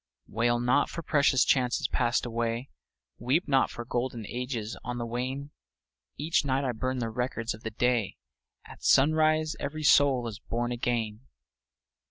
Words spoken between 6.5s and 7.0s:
I burn